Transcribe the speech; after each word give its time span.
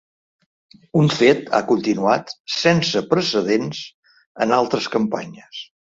Un 1.01 1.09
fet, 1.17 1.43
ha 1.57 1.59
continuat, 1.73 2.33
‘sense 2.55 3.03
precedents’ 3.13 3.83
en 4.47 4.55
altres 4.59 4.89
campanyes. 4.97 5.63